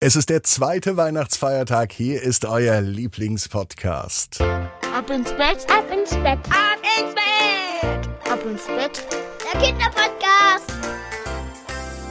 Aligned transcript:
Es 0.00 0.14
ist 0.14 0.30
der 0.30 0.44
zweite 0.44 0.96
Weihnachtsfeiertag. 0.96 1.90
Hier 1.90 2.22
ist 2.22 2.44
euer 2.44 2.80
Lieblingspodcast. 2.80 4.40
Ab 4.40 5.10
ins 5.10 5.32
Bett, 5.32 5.66
ab 5.68 5.86
ins 5.92 6.10
Bett, 6.10 6.38
ab 6.50 6.78
ins 7.00 7.14
Bett, 7.16 8.08
ab 8.30 8.38
ins 8.48 8.64
Bett. 8.66 9.04
Der 9.42 9.60
Kinderpodcast. 9.60 10.72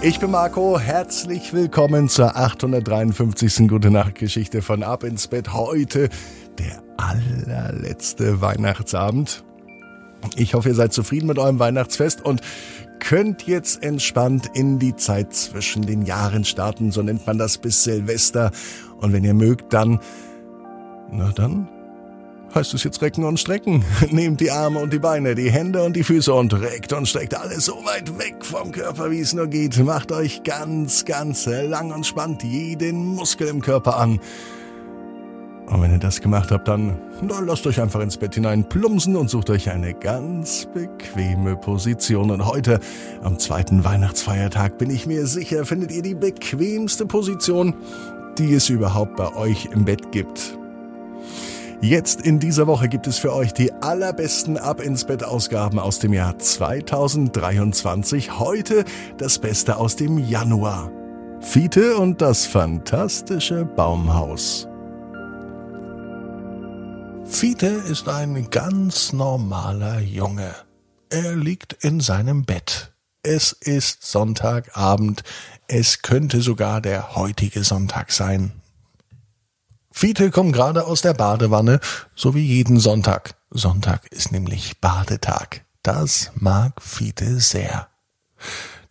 Ich 0.01 0.19
bin 0.19 0.31
Marco. 0.31 0.77
Herzlich 0.77 1.53
willkommen 1.53 2.09
zur 2.09 2.35
853. 2.35 3.69
Gute 3.69 3.89
Nacht 3.89 4.15
Geschichte 4.15 4.61
von 4.61 4.83
Ab 4.83 5.05
ins 5.05 5.29
Bett. 5.29 5.53
Heute 5.53 6.09
der 6.59 6.83
allerletzte 6.97 8.41
Weihnachtsabend. 8.41 9.45
Ich 10.35 10.53
hoffe, 10.53 10.69
ihr 10.69 10.75
seid 10.75 10.93
zufrieden 10.93 11.27
mit 11.27 11.39
eurem 11.39 11.59
Weihnachtsfest 11.59 12.23
und 12.23 12.41
könnt 12.99 13.43
jetzt 13.43 13.83
entspannt 13.83 14.47
in 14.53 14.79
die 14.79 14.95
Zeit 14.95 15.33
zwischen 15.33 15.85
den 15.85 16.03
Jahren 16.03 16.43
starten, 16.43 16.91
so 16.91 17.01
nennt 17.01 17.25
man 17.27 17.37
das 17.37 17.57
bis 17.57 17.83
Silvester. 17.83 18.51
Und 18.99 19.13
wenn 19.13 19.23
ihr 19.23 19.33
mögt, 19.33 19.73
dann, 19.73 19.99
na 21.11 21.31
dann, 21.31 21.69
heißt 22.53 22.73
es 22.73 22.83
jetzt 22.83 23.01
recken 23.01 23.23
und 23.23 23.39
strecken. 23.39 23.83
Nehmt 24.09 24.41
die 24.41 24.51
Arme 24.51 24.79
und 24.79 24.91
die 24.91 24.99
Beine, 24.99 25.35
die 25.35 25.51
Hände 25.51 25.83
und 25.83 25.95
die 25.95 26.03
Füße 26.03 26.33
und 26.33 26.53
reckt 26.53 26.93
und 26.93 27.07
streckt 27.07 27.35
alles 27.35 27.65
so 27.65 27.73
weit 27.85 28.17
weg 28.17 28.43
vom 28.43 28.71
Körper, 28.71 29.11
wie 29.11 29.19
es 29.19 29.33
nur 29.33 29.47
geht. 29.47 29.77
Macht 29.83 30.11
euch 30.11 30.43
ganz, 30.43 31.05
ganz 31.05 31.45
lang 31.45 31.91
und 31.91 32.05
spannt 32.05 32.43
jeden 32.43 33.05
Muskel 33.15 33.47
im 33.47 33.61
Körper 33.61 33.97
an. 33.97 34.19
Und 35.67 35.81
wenn 35.81 35.91
ihr 35.91 35.99
das 35.99 36.21
gemacht 36.21 36.51
habt, 36.51 36.69
dann, 36.69 36.97
lasst 37.45 37.67
euch 37.67 37.81
einfach 37.81 37.99
ins 37.99 38.15
Bett 38.15 38.35
hinein 38.35 38.69
plumpsen 38.69 39.17
und 39.17 39.29
sucht 39.29 39.49
euch 39.49 39.69
eine 39.69 39.93
ganz 39.93 40.65
bequeme 40.73 41.57
Position. 41.57 42.31
Und 42.31 42.45
heute, 42.45 42.79
am 43.21 43.37
zweiten 43.37 43.83
Weihnachtsfeiertag, 43.83 44.77
bin 44.77 44.89
ich 44.89 45.07
mir 45.07 45.27
sicher, 45.27 45.65
findet 45.65 45.91
ihr 45.91 46.01
die 46.01 46.15
bequemste 46.15 47.05
Position, 47.05 47.73
die 48.37 48.53
es 48.53 48.69
überhaupt 48.69 49.17
bei 49.17 49.35
euch 49.35 49.67
im 49.73 49.83
Bett 49.83 50.13
gibt. 50.13 50.57
Jetzt 51.81 52.21
in 52.21 52.39
dieser 52.39 52.65
Woche 52.65 52.87
gibt 52.87 53.05
es 53.05 53.17
für 53.17 53.33
euch 53.33 53.53
die 53.53 53.73
allerbesten 53.73 54.57
Ab 54.57 54.81
ins 54.81 55.03
Bett 55.03 55.23
Ausgaben 55.23 55.79
aus 55.79 55.99
dem 55.99 56.13
Jahr 56.13 56.39
2023. 56.39 58.39
Heute 58.39 58.85
das 59.17 59.37
Beste 59.37 59.75
aus 59.75 59.97
dem 59.97 60.17
Januar. 60.17 60.89
Fiete 61.41 61.97
und 61.97 62.21
das 62.21 62.45
fantastische 62.45 63.65
Baumhaus. 63.65 64.67
Fiete 67.29 67.67
ist 67.67 68.07
ein 68.07 68.49
ganz 68.49 69.13
normaler 69.13 69.99
Junge. 69.99 70.55
Er 71.09 71.35
liegt 71.35 71.73
in 71.83 71.99
seinem 71.99 72.45
Bett. 72.45 72.93
Es 73.21 73.51
ist 73.51 74.05
Sonntagabend. 74.05 75.23
Es 75.67 76.01
könnte 76.01 76.41
sogar 76.41 76.81
der 76.81 77.15
heutige 77.15 77.63
Sonntag 77.63 78.11
sein. 78.11 78.53
Fiete 79.91 80.31
kommt 80.31 80.53
gerade 80.53 80.85
aus 80.85 81.01
der 81.01 81.13
Badewanne, 81.13 81.79
so 82.15 82.33
wie 82.33 82.45
jeden 82.45 82.79
Sonntag. 82.79 83.35
Sonntag 83.49 84.07
ist 84.11 84.31
nämlich 84.31 84.79
Badetag. 84.79 85.65
Das 85.83 86.31
mag 86.35 86.81
Fiete 86.81 87.39
sehr. 87.39 87.89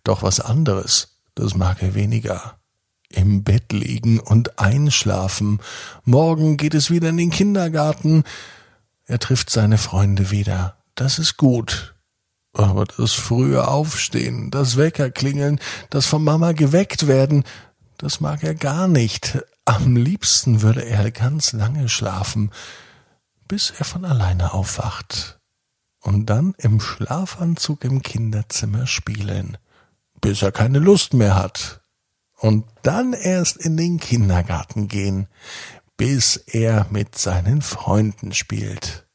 Doch 0.04 0.22
was 0.22 0.40
anderes, 0.40 1.18
das 1.34 1.54
mag 1.54 1.82
er 1.82 1.94
weniger 1.94 2.58
im 3.16 3.42
Bett 3.42 3.72
liegen 3.72 4.20
und 4.20 4.58
einschlafen. 4.58 5.60
Morgen 6.04 6.56
geht 6.56 6.74
es 6.74 6.90
wieder 6.90 7.08
in 7.08 7.16
den 7.16 7.30
Kindergarten. 7.30 8.24
Er 9.06 9.18
trifft 9.18 9.50
seine 9.50 9.78
Freunde 9.78 10.30
wieder. 10.30 10.76
Das 10.94 11.18
ist 11.18 11.36
gut. 11.36 11.94
Aber 12.52 12.84
das 12.84 13.12
frühe 13.12 13.68
Aufstehen, 13.68 14.50
das 14.50 14.76
Wecker 14.76 15.10
klingeln, 15.10 15.60
das 15.90 16.06
von 16.06 16.24
Mama 16.24 16.52
geweckt 16.52 17.06
werden, 17.06 17.44
das 17.98 18.20
mag 18.20 18.42
er 18.42 18.54
gar 18.54 18.88
nicht. 18.88 19.38
Am 19.64 19.96
liebsten 19.96 20.62
würde 20.62 20.84
er 20.84 21.10
ganz 21.10 21.52
lange 21.52 21.88
schlafen, 21.88 22.50
bis 23.48 23.72
er 23.78 23.84
von 23.84 24.04
alleine 24.04 24.52
aufwacht. 24.52 25.38
Und 26.00 26.26
dann 26.26 26.54
im 26.58 26.80
Schlafanzug 26.80 27.84
im 27.84 28.02
Kinderzimmer 28.02 28.86
spielen, 28.86 29.58
bis 30.20 30.40
er 30.42 30.52
keine 30.52 30.78
Lust 30.78 31.14
mehr 31.14 31.34
hat 31.34 31.82
und 32.38 32.64
dann 32.82 33.12
erst 33.12 33.56
in 33.56 33.76
den 33.76 33.98
Kindergarten 33.98 34.88
gehen, 34.88 35.28
bis 35.96 36.36
er 36.36 36.86
mit 36.90 37.16
seinen 37.16 37.62
Freunden 37.62 38.32
spielt. 38.32 39.06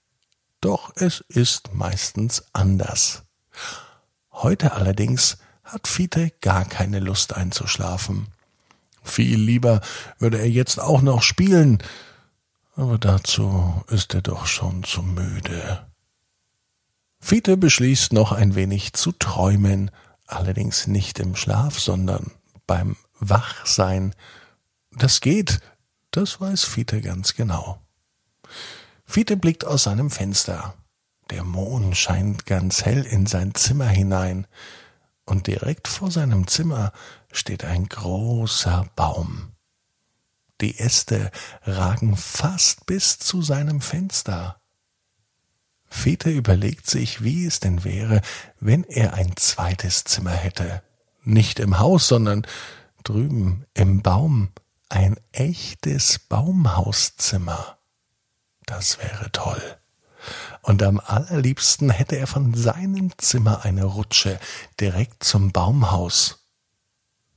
Doch 0.59 0.91
es 0.95 1.23
ist 1.27 1.73
meistens 1.73 2.43
anders. 2.53 3.23
Heute 4.31 4.73
allerdings 4.73 5.37
hat 5.63 5.87
Fiete 5.87 6.31
gar 6.41 6.65
keine 6.65 6.99
Lust 6.99 7.35
einzuschlafen. 7.35 8.27
Viel 9.03 9.39
lieber 9.39 9.81
würde 10.19 10.39
er 10.39 10.49
jetzt 10.49 10.79
auch 10.79 11.01
noch 11.01 11.23
spielen, 11.23 11.79
aber 12.75 12.97
dazu 12.97 13.83
ist 13.87 14.13
er 14.13 14.21
doch 14.21 14.45
schon 14.45 14.83
zu 14.83 15.01
müde. 15.01 15.85
Fiete 17.19 17.57
beschließt 17.57 18.13
noch 18.13 18.31
ein 18.31 18.55
wenig 18.55 18.93
zu 18.93 19.11
träumen, 19.11 19.91
allerdings 20.25 20.87
nicht 20.87 21.19
im 21.19 21.35
Schlaf, 21.35 21.79
sondern 21.79 22.31
beim 22.65 22.95
wach 23.21 23.65
sein. 23.65 24.13
Das 24.91 25.21
geht, 25.21 25.61
das 26.11 26.41
weiß 26.41 26.65
Fiete 26.65 26.99
ganz 26.99 27.35
genau. 27.35 27.79
Fiete 29.05 29.37
blickt 29.37 29.65
aus 29.65 29.83
seinem 29.83 30.11
Fenster. 30.11 30.73
Der 31.29 31.45
Mond 31.45 31.95
scheint 31.95 32.45
ganz 32.45 32.83
hell 32.83 33.05
in 33.05 33.25
sein 33.25 33.55
Zimmer 33.55 33.87
hinein, 33.87 34.47
und 35.23 35.47
direkt 35.47 35.87
vor 35.87 36.11
seinem 36.11 36.47
Zimmer 36.47 36.91
steht 37.31 37.63
ein 37.63 37.87
großer 37.87 38.89
Baum. 38.95 39.53
Die 40.59 40.77
Äste 40.77 41.31
ragen 41.63 42.17
fast 42.17 42.85
bis 42.85 43.17
zu 43.17 43.41
seinem 43.41 43.79
Fenster. 43.81 44.59
Fiete 45.87 46.29
überlegt 46.29 46.89
sich, 46.89 47.23
wie 47.23 47.45
es 47.45 47.59
denn 47.59 47.83
wäre, 47.83 48.21
wenn 48.59 48.83
er 48.83 49.13
ein 49.13 49.35
zweites 49.37 50.03
Zimmer 50.03 50.31
hätte. 50.31 50.83
Nicht 51.23 51.59
im 51.59 51.79
Haus, 51.79 52.07
sondern 52.07 52.45
drüben 53.03 53.65
im 53.73 54.01
Baum 54.01 54.49
ein 54.89 55.17
echtes 55.31 56.19
Baumhauszimmer. 56.19 57.77
Das 58.65 58.99
wäre 58.99 59.31
toll. 59.31 59.61
Und 60.61 60.83
am 60.83 60.99
allerliebsten 60.99 61.89
hätte 61.89 62.17
er 62.17 62.27
von 62.27 62.53
seinem 62.53 63.11
Zimmer 63.17 63.63
eine 63.65 63.85
Rutsche 63.85 64.39
direkt 64.79 65.23
zum 65.23 65.51
Baumhaus. 65.51 66.47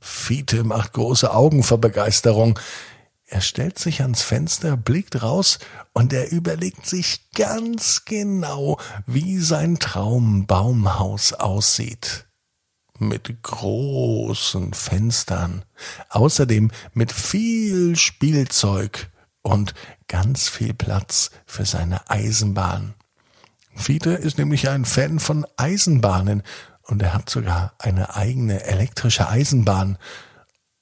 Fiete 0.00 0.64
macht 0.64 0.92
große 0.92 1.32
Augen 1.32 1.62
vor 1.62 1.78
Begeisterung. 1.78 2.58
Er 3.26 3.40
stellt 3.40 3.78
sich 3.78 4.02
ans 4.02 4.22
Fenster, 4.22 4.76
blickt 4.76 5.22
raus 5.22 5.58
und 5.94 6.12
er 6.12 6.30
überlegt 6.30 6.86
sich 6.86 7.30
ganz 7.32 8.04
genau, 8.04 8.78
wie 9.06 9.38
sein 9.38 9.78
Traumbaumhaus 9.78 11.32
aussieht 11.32 12.26
mit 12.98 13.42
großen 13.42 14.72
Fenstern, 14.72 15.64
außerdem 16.10 16.70
mit 16.92 17.12
viel 17.12 17.96
Spielzeug 17.96 19.10
und 19.42 19.74
ganz 20.08 20.48
viel 20.48 20.74
Platz 20.74 21.30
für 21.46 21.64
seine 21.64 22.08
Eisenbahn. 22.10 22.94
Fiete 23.74 24.10
ist 24.10 24.38
nämlich 24.38 24.68
ein 24.68 24.84
Fan 24.84 25.18
von 25.18 25.46
Eisenbahnen 25.56 26.42
und 26.82 27.02
er 27.02 27.14
hat 27.14 27.28
sogar 27.28 27.74
eine 27.78 28.14
eigene 28.14 28.64
elektrische 28.64 29.28
Eisenbahn. 29.28 29.98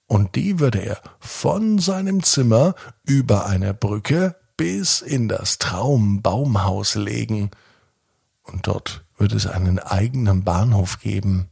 Und 0.07 0.35
die 0.35 0.59
würde 0.59 0.81
er 0.81 1.01
von 1.21 1.79
seinem 1.79 2.23
Zimmer 2.23 2.75
über 3.05 3.47
eine 3.47 3.73
Brücke 3.73 4.37
bis 4.57 5.01
in 5.01 5.29
das 5.29 5.59
Traumbaumhaus 5.59 6.97
legen. 6.97 7.51
Und 8.43 8.67
dort 8.67 9.05
wird 9.17 9.33
es 9.33 9.47
einen 9.47 9.79
eigenen 9.79 10.45
Bahnhof 10.45 11.01
geben. 11.01 11.49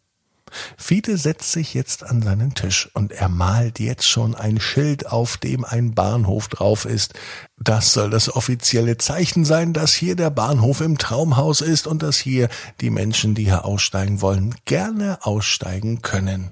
Fiete 0.76 1.16
setzt 1.16 1.52
sich 1.52 1.74
jetzt 1.74 2.04
an 2.04 2.22
seinen 2.22 2.54
Tisch 2.54 2.90
und 2.94 3.12
er 3.12 3.28
malt 3.28 3.78
jetzt 3.78 4.06
schon 4.06 4.34
ein 4.34 4.60
Schild, 4.60 5.06
auf 5.06 5.36
dem 5.36 5.64
ein 5.64 5.94
Bahnhof 5.94 6.48
drauf 6.48 6.84
ist. 6.84 7.14
Das 7.58 7.92
soll 7.92 8.10
das 8.10 8.34
offizielle 8.34 8.98
Zeichen 8.98 9.44
sein, 9.44 9.72
dass 9.72 9.92
hier 9.92 10.16
der 10.16 10.30
Bahnhof 10.30 10.80
im 10.80 10.98
Traumhaus 10.98 11.60
ist 11.60 11.86
und 11.86 12.02
dass 12.02 12.18
hier 12.18 12.48
die 12.80 12.90
Menschen, 12.90 13.34
die 13.34 13.44
hier 13.44 13.64
aussteigen 13.64 14.20
wollen, 14.20 14.54
gerne 14.64 15.18
aussteigen 15.22 16.02
können. 16.02 16.50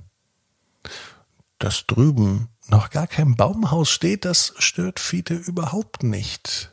Dass 1.58 1.86
drüben 1.86 2.48
noch 2.68 2.90
gar 2.90 3.06
kein 3.06 3.34
Baumhaus 3.34 3.90
steht, 3.90 4.24
das 4.24 4.54
stört 4.58 5.00
Fiete 5.00 5.34
überhaupt 5.34 6.02
nicht. 6.02 6.70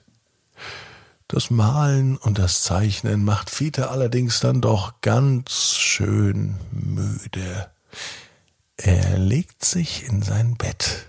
Das 1.27 1.49
Malen 1.49 2.17
und 2.17 2.37
das 2.37 2.61
Zeichnen 2.61 3.23
macht 3.23 3.49
Fiete 3.49 3.89
allerdings 3.89 4.39
dann 4.39 4.61
doch 4.61 5.01
ganz 5.01 5.75
schön 5.75 6.55
müde. 6.71 7.69
Er 8.77 9.17
legt 9.17 9.65
sich 9.65 10.05
in 10.07 10.21
sein 10.21 10.55
Bett. 10.55 11.07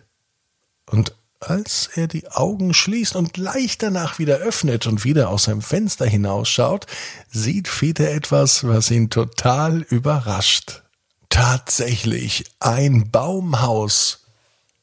Und 0.86 1.14
als 1.40 1.90
er 1.94 2.06
die 2.06 2.28
Augen 2.28 2.72
schließt 2.72 3.14
und 3.14 3.34
gleich 3.34 3.76
danach 3.76 4.18
wieder 4.18 4.36
öffnet 4.36 4.86
und 4.86 5.04
wieder 5.04 5.28
aus 5.28 5.44
seinem 5.44 5.60
Fenster 5.60 6.06
hinausschaut, 6.06 6.86
sieht 7.30 7.68
Fiete 7.68 8.08
etwas, 8.08 8.66
was 8.66 8.90
ihn 8.90 9.10
total 9.10 9.82
überrascht. 9.82 10.82
Tatsächlich 11.28 12.44
ein 12.58 13.10
Baumhaus 13.10 14.25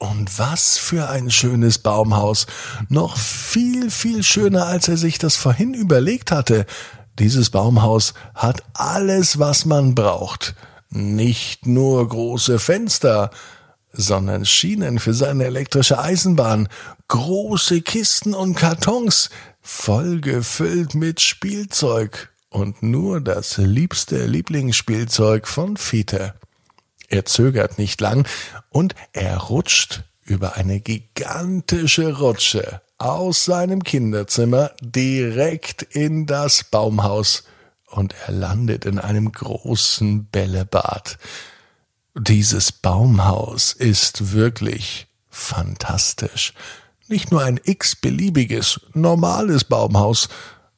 Und 0.03 0.37
was 0.37 0.77
für 0.77 1.09
ein 1.09 1.31
schönes 1.31 1.77
Baumhaus. 1.77 2.45
Noch 2.89 3.15
viel, 3.15 3.89
viel 3.89 4.21
schöner, 4.21 4.65
als 4.65 4.89
er 4.89 4.97
sich 4.97 5.17
das 5.17 5.37
vorhin 5.37 5.73
überlegt 5.73 6.29
hatte. 6.29 6.65
Dieses 7.19 7.51
Baumhaus 7.51 8.13
hat 8.35 8.63
alles, 8.73 9.39
was 9.39 9.63
man 9.63 9.95
braucht. 9.95 10.55
Nicht 10.89 11.67
nur 11.67 12.05
große 12.05 12.59
Fenster, 12.59 13.31
sondern 13.93 14.45
Schienen 14.45 14.99
für 14.99 15.13
seine 15.13 15.45
elektrische 15.45 15.97
Eisenbahn, 15.97 16.67
große 17.07 17.79
Kisten 17.79 18.33
und 18.33 18.55
Kartons, 18.55 19.29
voll 19.61 20.19
gefüllt 20.19 20.95
mit 20.95 21.21
Spielzeug 21.21 22.29
und 22.49 22.83
nur 22.83 23.21
das 23.21 23.55
liebste 23.55 24.25
Lieblingsspielzeug 24.25 25.47
von 25.47 25.77
Fiete. 25.77 26.33
Er 27.13 27.25
zögert 27.25 27.77
nicht 27.77 28.01
lang 28.01 28.27
und 28.69 28.95
er 29.11 29.37
rutscht 29.37 30.01
über 30.23 30.55
eine 30.55 30.79
gigantische 30.79 32.17
Rutsche 32.17 32.81
aus 32.97 33.45
seinem 33.45 33.83
Kinderzimmer 33.83 34.71
direkt 34.81 35.83
in 35.83 36.25
das 36.25 36.63
Baumhaus 36.63 37.43
und 37.85 38.15
er 38.25 38.33
landet 38.33 38.85
in 38.85 38.97
einem 38.97 39.31
großen 39.31 40.25
Bällebad. 40.25 41.19
Dieses 42.15 42.71
Baumhaus 42.71 43.73
ist 43.73 44.33
wirklich 44.33 45.05
fantastisch. 45.29 46.55
Nicht 47.07 47.29
nur 47.29 47.43
ein 47.43 47.59
x-beliebiges, 47.63 48.81
normales 48.93 49.65
Baumhaus, 49.65 50.29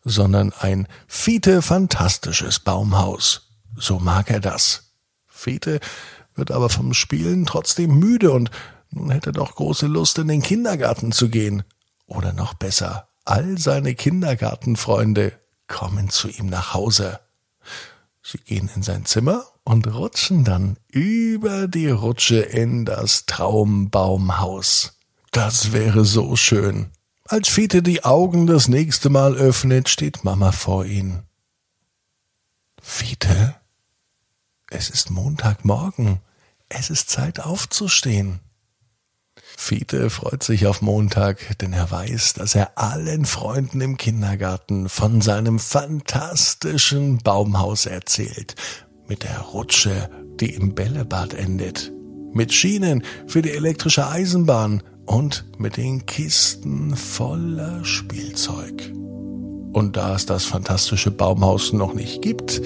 sondern 0.03 0.51
ein 0.51 0.89
Fiete 1.07 1.61
fantastisches 1.61 2.59
Baumhaus. 2.59 3.51
So 3.77 3.99
mag 3.99 4.29
er 4.29 4.41
das. 4.41 4.91
Fiete 5.27 5.79
wird 6.35 6.51
aber 6.51 6.69
vom 6.69 6.93
Spielen 6.93 7.45
trotzdem 7.45 7.97
müde 7.97 8.31
und 8.31 8.51
nun 8.91 9.09
hätte 9.09 9.31
doch 9.31 9.55
große 9.55 9.87
Lust, 9.87 10.17
in 10.19 10.27
den 10.27 10.41
Kindergarten 10.41 11.11
zu 11.11 11.29
gehen. 11.29 11.63
Oder 12.07 12.33
noch 12.33 12.53
besser, 12.53 13.09
all 13.25 13.57
seine 13.57 13.95
Kindergartenfreunde 13.95 15.33
kommen 15.67 16.09
zu 16.09 16.29
ihm 16.29 16.45
nach 16.47 16.73
Hause. 16.73 17.19
Sie 18.23 18.37
gehen 18.37 18.69
in 18.75 18.83
sein 18.83 19.05
Zimmer 19.05 19.43
und 19.63 19.87
rutschen 19.93 20.43
dann 20.43 20.77
über 20.89 21.67
die 21.67 21.89
Rutsche 21.89 22.39
in 22.39 22.85
das 22.85 23.25
Traumbaumhaus. 23.25 24.97
Das 25.31 25.73
wäre 25.73 26.05
so 26.05 26.35
schön. 26.35 26.91
Als 27.25 27.49
Fiete 27.49 27.81
die 27.81 28.03
Augen 28.03 28.47
das 28.47 28.67
nächste 28.67 29.09
Mal 29.09 29.35
öffnet, 29.35 29.89
steht 29.89 30.23
Mama 30.23 30.51
vor 30.51 30.85
ihm. 30.85 31.23
Fiete, 32.81 33.55
es 34.75 34.89
ist 34.89 35.09
Montagmorgen. 35.09 36.19
Es 36.67 36.89
ist 36.89 37.09
Zeit 37.09 37.39
aufzustehen. 37.39 38.41
Fiete 39.57 40.09
freut 40.09 40.43
sich 40.43 40.67
auf 40.67 40.81
Montag, 40.81 41.57
denn 41.59 41.71
er 41.71 41.89
weiß, 41.89 42.33
dass 42.33 42.55
er 42.55 42.77
allen 42.77 43.25
Freunden 43.25 43.79
im 43.79 43.97
Kindergarten 43.97 44.89
von 44.89 45.21
seinem 45.21 45.59
fantastischen 45.59 47.19
Baumhaus 47.19 47.85
erzählt, 47.85 48.55
mit 49.07 49.23
der 49.23 49.39
Rutsche, 49.39 50.09
die 50.39 50.53
im 50.53 50.75
Bällebad 50.75 51.33
endet, 51.33 51.91
mit 52.33 52.53
Schienen 52.53 53.03
für 53.27 53.41
die 53.41 53.51
elektrische 53.51 54.07
Eisenbahn 54.07 54.83
und 55.05 55.45
mit 55.57 55.77
den 55.77 56.05
Kisten 56.05 56.95
voller 56.95 57.85
Spielzeug. 57.85 58.91
Und 59.71 59.95
da 59.95 60.15
es 60.15 60.25
das 60.25 60.45
fantastische 60.45 61.11
Baumhaus 61.11 61.71
noch 61.71 61.93
nicht 61.93 62.21
gibt, 62.21 62.61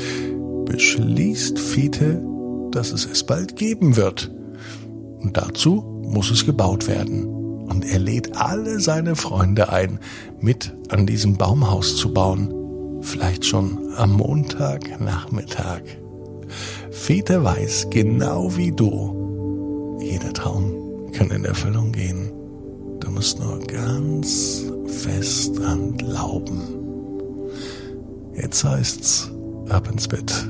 beschließt 0.69 1.59
Fiete, 1.59 2.23
dass 2.71 2.93
es 2.93 3.05
es 3.05 3.23
bald 3.23 3.55
geben 3.55 3.97
wird. 3.97 4.31
Und 5.19 5.35
dazu 5.35 6.03
muss 6.05 6.31
es 6.31 6.45
gebaut 6.45 6.87
werden. 6.87 7.25
Und 7.25 7.85
er 7.85 7.99
lädt 7.99 8.37
alle 8.37 8.79
seine 8.79 9.15
Freunde 9.15 9.69
ein, 9.69 9.99
mit 10.39 10.75
an 10.89 11.05
diesem 11.05 11.37
Baumhaus 11.37 11.97
zu 11.97 12.13
bauen. 12.13 12.53
Vielleicht 13.01 13.45
schon 13.45 13.77
am 13.97 14.13
Montagnachmittag. 14.13 15.81
Fete 16.91 17.43
weiß 17.43 17.87
genau 17.89 18.55
wie 18.55 18.71
du. 18.71 19.97
Jeder 20.01 20.33
Traum 20.33 21.11
kann 21.13 21.29
in 21.31 21.45
Erfüllung 21.45 21.91
gehen. 21.91 22.31
Du 22.99 23.09
musst 23.11 23.39
nur 23.39 23.59
ganz 23.59 24.63
fest 24.87 25.57
dran 25.57 25.97
glauben. 25.97 26.61
Jetzt 28.35 28.63
heißt's 28.63 29.31
ab 29.69 29.89
ins 29.91 30.07
Bett. 30.07 30.49